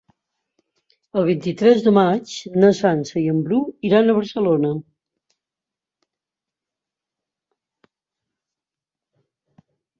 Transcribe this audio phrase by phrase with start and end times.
[1.19, 3.61] El vint-i-tres de maig na Sança i en Bru
[3.91, 4.73] iran a Barcelona.